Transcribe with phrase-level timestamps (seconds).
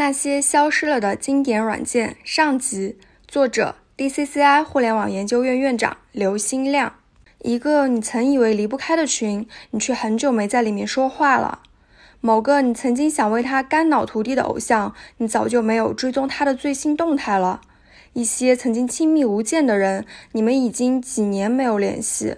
[0.00, 2.96] 那些消失了的经典软件上集，
[3.28, 6.94] 作者 DCCI 互联网研究院院长刘新亮。
[7.40, 11.60] 一个你曾以为离不开的群，你却很久没在里面说话了。
[12.22, 17.60] 某个你曾经想为他肝脑涂地的偶像，你早就没有追踪他的最新动态了。
[18.14, 22.36] 一些曾经亲密无间的人，你们已经几年没有联系。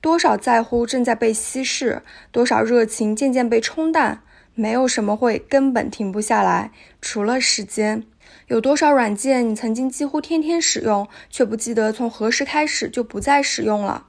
[0.00, 4.22] 多少在乎正在被稀释，多少热情渐渐被冲淡。
[4.54, 6.70] 没有什么会根本停不下来，
[7.00, 8.04] 除了时间。
[8.48, 14.06] 有多少软件你曾经几乎天天使用，却不记得从何时开始就不再使用了？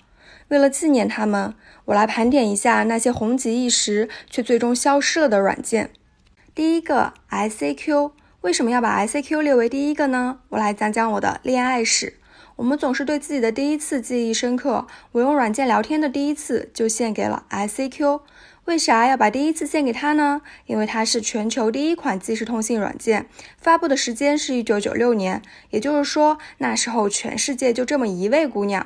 [0.49, 1.53] 为了纪念他们，
[1.85, 5.91] 我来盘点一下那些红极一时却最终消失了的软件。
[6.53, 8.11] 第一个，ICQ。
[8.41, 10.39] 为什么要把 ICQ 列为第一个呢？
[10.49, 12.17] 我来讲讲我的恋爱史。
[12.55, 18.21] 我们总是对自己的第一次记忆深刻，我用软件聊天的第一次就献给了 ICQ。
[18.66, 20.41] 为啥要把第一次献给他呢？
[20.67, 23.25] 因为它是全球第一款即时通信软件，
[23.58, 28.86] 发布的时间是一九九六年，也就是说那时候全世界就这么一位姑娘。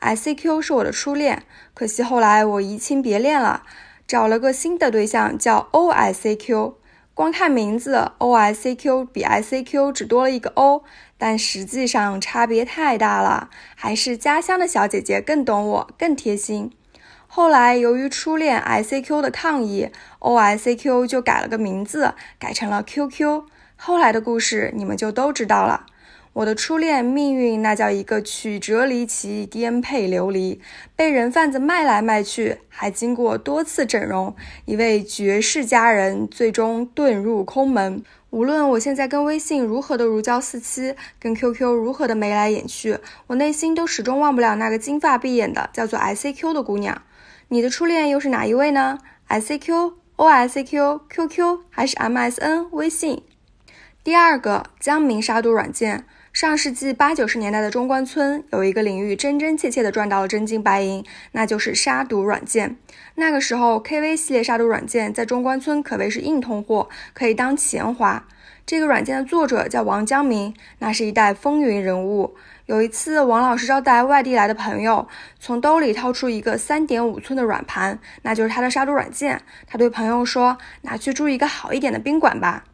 [0.00, 3.62] ICQ 是我的初恋，可惜后来我移情别恋了，
[4.08, 6.74] 找了个新的对象叫 OICQ。
[7.14, 10.82] 光看名字，OICQ 比 ICQ 只多了一个 O，
[11.16, 16.72] 但实际上差别太大了，还是家乡的小姐姐更懂我，更贴心。
[17.28, 23.44] 后来，由于初恋 ICQ 的抗议，OICQ 就改了个名字，改成了 QQ。
[23.76, 25.86] 后来的故事你们就都知道了。
[26.34, 30.60] 我的初恋命运那叫一个曲折离奇、颠沛流离，
[30.96, 38.02] 被人贩子卖来卖去，还经过多次整容，一位绝世佳人最终遁入空门。
[38.30, 47.00] 无论我现在跟微信如何的如胶似漆，跟 QQ 如何的眉来眼去，我内心都始终忘不了那个金发碧眼的叫做 ICQ 的姑娘。
[47.46, 53.22] 你的初恋又是哪一位呢？ICQ、OICQ、QQ 还是 MSN 微信？
[54.02, 56.04] 第二个江民杀毒软件。
[56.34, 62.76] 上世纪八九十年代的中关村有一个领域真真切切的赚到了真金白银，那就是杀毒软件。
[63.14, 68.26] 那个时候，KV 系列杀毒软件在中关村可谓是硬通货，可以当钱花。
[68.66, 72.34] 这个软件的作者叫王江明，那是一代风云人物。
[72.66, 75.06] 有一次，王老师招待外地来的朋友，
[75.38, 79.40] 从兜里掏出一个三点五寸的软盘，那就是他的杀毒软件。
[79.68, 82.64] 他对朋友说：“拿去住一个好一点的宾馆吧。”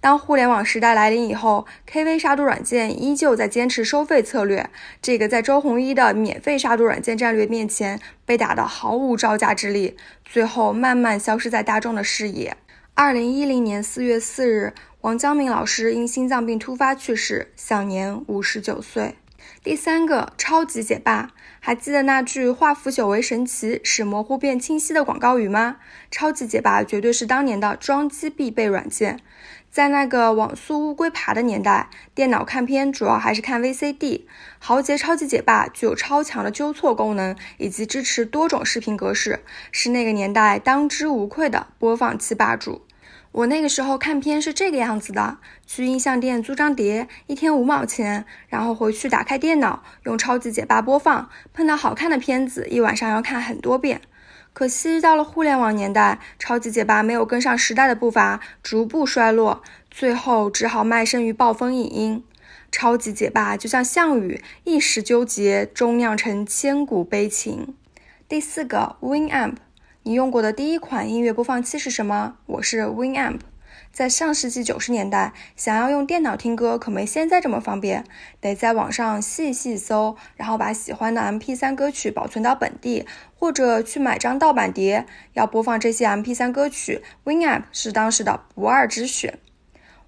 [0.00, 4.70] 当互联网时代来临以后，KV 杀毒软件依旧在坚持收费策略。
[5.02, 12.56] 这个在周鸿祎的免费杀毒软件战略面前被打得毫无招架之力，最后慢慢消失在大众的视野。
[12.94, 14.72] 二零一零年四月四日，
[15.02, 19.16] 王江明老师因心脏病突发去世，享年五十九岁。
[19.62, 25.76] 第三个超级解霸，还记得那句“化腐朽为神奇，使模糊变清晰”的广告语吗？
[26.10, 29.20] 超级解霸绝对是当年的装机必备软件。
[29.70, 34.22] 在那个网速乌龟爬的年代，电脑看片主要还是看 VCD。
[34.58, 42.82] 豪杰超级解霸具有超强的纠错功能，以及支持多种视频格式，是那个年代当之无愧的播放器霸主。
[43.30, 51.30] 我那个时候看片是这个样子的：去音像店租张碟，一天五毛钱，然后回去打开电脑，用超级解霸播放。
[51.54, 54.00] 碰到好看的片子，一晚上要看很多遍。
[54.52, 62.24] 可惜到了互联网年代，超级解霸没有跟上时代的步伐，逐步衰落，最后只好卖身于暴风影音。
[62.72, 67.74] 超级解霸就像项羽，一时纠结，终酿成千古悲情。
[68.28, 69.56] 第四个 Winamp。
[70.02, 72.36] 你用过的第一款音乐播放器是什么？
[72.46, 73.40] 我是 Winamp。
[73.92, 78.04] 在上世纪九十年代，想要用电脑听歌可没现在这么方便，
[78.40, 85.06] 得在网上细细搜，然后把喜欢的 MP3 歌曲保存到本地，或者去买张盗版碟。
[85.34, 89.38] 要播放这些 MP3 歌曲，Winamp 是当时的不二之选。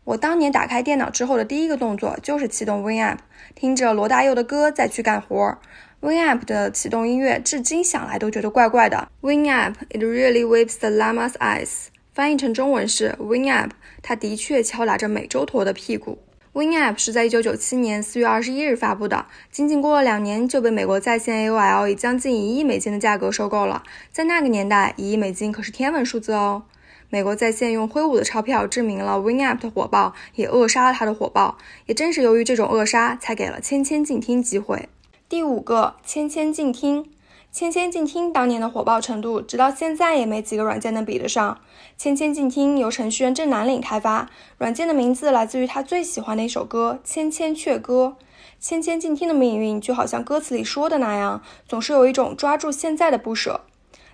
[0.05, 3.19] 我当年打开电脑之后的第一个动作就是启动 Winamp，
[3.55, 5.59] 听着罗大佑的歌再去干活。
[6.01, 9.09] Winamp 的启动音乐至今想来都觉得怪怪的。
[9.21, 11.87] Winamp，it really whips the lama's eyes。
[12.15, 13.71] 翻译成中文是 Winamp，
[14.03, 16.19] 它的确敲打着美洲驼的屁股。
[16.53, 23.83] Winamp 是在1997年4月21日发布的，仅仅过了两年就被美国在线 AOL 以将近一亿美金的价格收购了。
[24.11, 26.65] 在那个年代，一亿美金可是天文数字哦。
[27.09, 31.57] 美国在线用挥舞的钞票证明了 Winamp 的火爆，也扼杀了它的火爆。
[31.87, 34.91] 也正是由于这种扼杀，才给了千千静听机会。
[35.31, 37.07] 第五个，千千静听。
[37.53, 41.59] 千千静听当年的火爆程度，直到现在也没几个软件能比得上。
[41.99, 48.17] 千千静听由程序员郑南岭开发，软件的名字来自于他最喜欢的一首歌《千千阙歌》。
[48.59, 53.61] 千千静听的命运就好像歌词里说的那样，总是有一种抓住现在的不舍。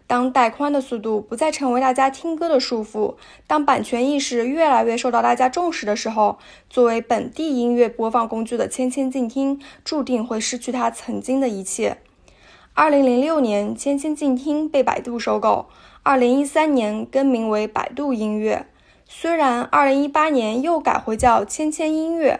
[0.08, 3.14] 当带宽的速度不再成为大家听歌的束缚，
[3.46, 11.98] 当版权意识越来越受到大家重视的时候，作为本地音乐播放工具的千千静听注定会失去它曾经的一切。
[12.78, 15.66] 二零零六年，千千静听被百度收购，
[16.04, 18.66] 二零一三年更名为百度音乐。
[19.04, 22.38] 虽然二零一八年又改回叫千千音乐，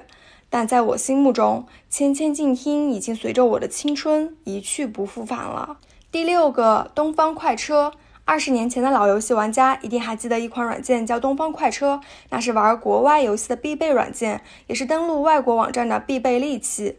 [0.49, 5.79] 但在我心目中，千千静听已经随着我的青春一去不复返了。
[6.13, 7.95] 第六个东方快车，
[8.25, 12.01] 二十年前的老游戏玩家一定还记得一款软件叫东方快车，
[12.31, 16.99] 那是玩国外游戏的必备软件，也是登录外国网站的必备利器。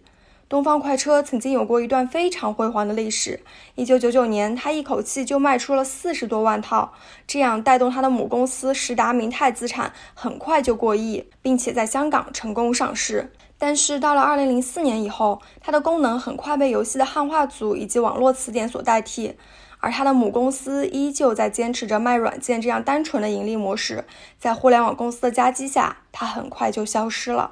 [0.49, 3.39] 东方快车曾经有过一段非常辉煌的历史。
[3.75, 6.91] 一九九九年，它一口气就卖出了四十多万套，
[7.27, 13.31] 这样带动它的母公司实达明泰资产很快就过亿，并且在香港成功上市。
[13.59, 19.35] 但是到了二零零四年以后，它的功能很快被游戏的汉化组以及网络词典所代替，
[19.77, 24.03] 而它的母公司依旧在坚持着卖软件这样单纯的盈利模式。
[24.39, 27.51] 在互联网公司的夹击下，它很快就消失了。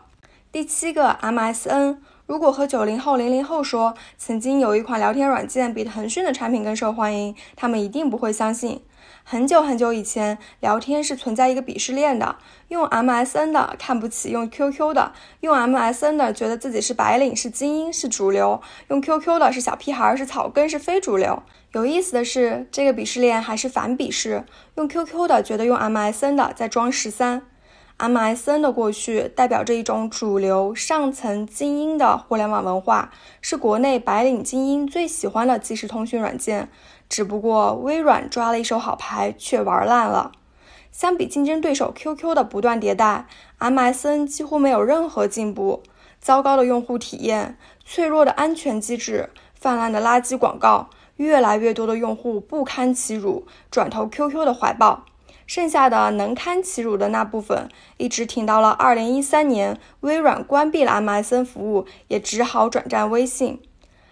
[0.52, 1.98] 第七个 MSN，
[2.28, 8.82] 如果和九零后、零零后说曾经有一款聊天软件比腾讯的产品更受欢迎，他们一定不会相信。
[9.24, 12.36] 很久很久以前，聊天是存在一个鄙视链的。
[12.68, 18.60] 用 MSN 的看不起用 QQ 的，用 MSN 的觉得自己是白领、是精英、是主流；
[18.90, 21.42] 用 QQ 的是小屁孩、是草根、是非主流。
[21.72, 24.44] 有意思的是，这个鄙视链还是反鄙视。
[24.76, 27.44] 用 QQ 的觉得用 MSN 的在装十三。
[28.00, 33.12] MSN 的过去代表着一种主流、上层、精英的互联网文化，
[33.42, 36.70] 是国内白领精英最喜欢的即时通讯软件。
[37.10, 40.32] 只不过微软抓了一手好牌，却玩烂了。
[40.92, 43.26] 相比竞争对手 QQ 的不断迭代
[43.60, 45.82] ，MSN 几乎没有任何进步。
[46.20, 55.06] 糟糕的用户体验、脆弱的安全机制、泛滥的垃圾广告，越来越多的用户不堪其辱，转投 QQ 的怀抱。
[55.48, 63.60] 剩下的能堪其辱的那部分，一直挺到了2013年，微软关闭了 MSN 服务，也只好转战微信。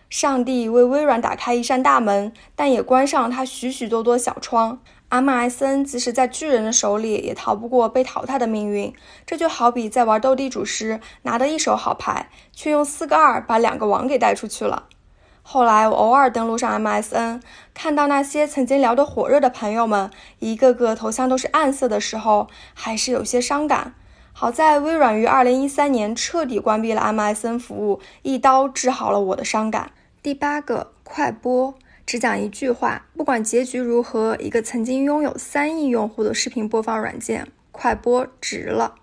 [0.10, 4.80] 上帝为微软打开一扇大门，但也关上它许许多多小窗。
[5.10, 8.94] MSN 即使在巨人的手里，也逃不过被淘汰的命运。
[9.26, 14.88] 这就好比在玩斗地主时，拿得一手好牌，却用四个二把两个王给带出去了。
[15.48, 17.40] 后来我偶尔登录上 MSN，
[17.72, 20.10] 看到那些曾经聊得火热的朋友们，
[20.40, 23.94] 一个个头像都是暗色的时候，还是有些伤感。
[24.34, 29.92] 好在微软于2013年彻底关闭了 MSN 服务，一刀治好了我的伤感。
[30.24, 31.76] 第八个快播，
[32.08, 38.96] 只讲一句话，不管结局如何，一个曾经拥有三亿用户的视频播放软件，快播值了。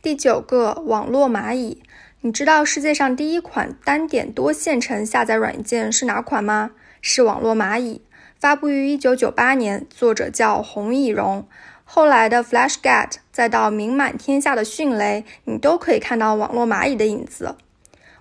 [0.00, 1.82] 第九个网络蚂蚁，
[2.22, 6.72] 你知道世界上第一款单点多线程下载软件是哪款吗？
[7.00, 8.02] 是网络蚂蚁，
[8.40, 11.46] 发布于一九九八年，作者叫洪以荣。
[11.84, 17.54] 后来的 FlashGet，再到名满天下的迅雷，你都可以看到网络蚂蚁的影子。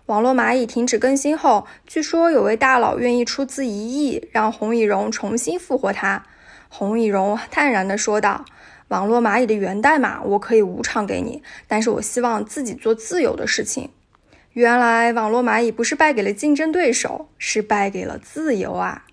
[0.06, 6.24] 网络蚂蚁停止更新后，据说有位大佬愿意出资一亿，让洪以荣重新复活它。
[6.70, 8.46] 洪以荣淡然地说道
[8.90, 13.90] ：“网络蚂蚁的源代码我可以无偿给你，但是我希望自己做自由的事情。”
[14.54, 19.06] 原来网络蚂蚁不是败给了竞争对手，是败给了自由啊！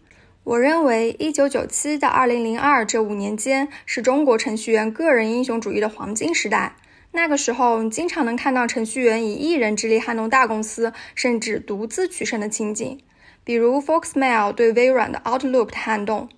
[0.43, 6.77] 我认为，一九九七到二零零二这五年间，是中国程序员个人英雄主义的黄金时代。
[7.13, 12.99] 那个时候，你经常能看到程序员以一人之力撼动大公司，甚至独自取胜的情景。
[13.45, 16.31] 比如 Foxmail 对微软的 Outlook 的撼动。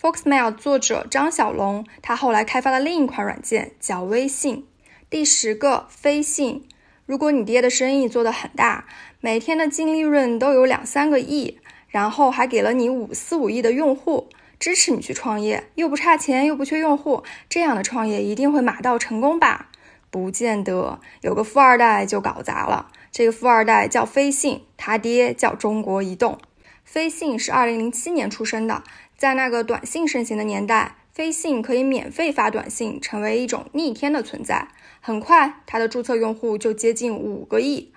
[0.00, 4.66] Foxmail 作者张小龙，他后来开发了另一款软件叫微信。
[5.10, 6.66] 第十个飞信，
[7.04, 8.86] 如果你爹的生意做得很大，
[9.20, 19.68] 每天的净利润都有两三个亿，然后还给了你五四五亿的用户，支持你去创业，又不差钱又不缺用户，这样的创业一定会马到成功吧？
[20.10, 22.90] 不见得有个富二代就搞砸了。
[23.12, 26.38] 这个富二代叫飞信，他爹叫中国移动。
[26.82, 28.82] 飞信是二零零七年出生的，
[29.20, 34.68] 在那个短信盛行的年代，飞信可以免费发短信，成为一种逆天的存在。
[35.02, 37.92] 很快，它的注册用户就接近五个亿。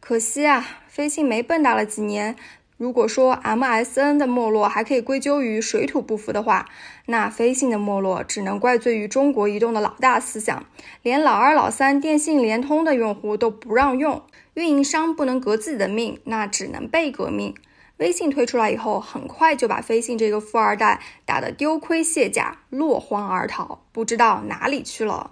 [0.00, 2.34] 可惜啊，飞信没蹦跶了几年。
[2.76, 6.68] 如果说 MSN 的没落还可以归咎于水土不服的话，
[7.06, 10.66] 那飞信的没落只能怪罪于中国移动的老大思想，
[11.02, 14.20] 连老二、老三电信、联通的用户都不让用，
[14.54, 17.54] 运营商不能革自己的命，那只能被革命。
[17.98, 25.30] 微信推出来以后，很快就把飞信这个富二代打得丢盔卸甲，落荒而逃，不知道哪里去了。